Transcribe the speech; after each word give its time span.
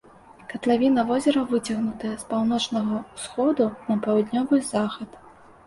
Катлавіна 0.53 1.03
возера 1.11 1.43
выцягнутая 1.51 2.13
з 2.23 2.27
паўночнага 2.31 2.97
ўсходу 3.15 3.71
на 3.93 4.01
паўднёвы 4.09 4.63
захад. 4.75 5.09